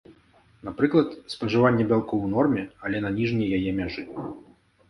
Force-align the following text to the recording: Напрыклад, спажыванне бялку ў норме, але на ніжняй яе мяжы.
Напрыклад, 0.69 1.11
спажыванне 1.33 1.87
бялку 1.91 2.13
ў 2.21 2.25
норме, 2.33 2.63
але 2.89 3.05
на 3.05 3.15
ніжняй 3.19 3.49
яе 3.59 3.71
мяжы. 3.83 4.03